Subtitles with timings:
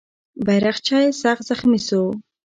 [0.45, 2.01] بیرغچی سخت زخمي سو.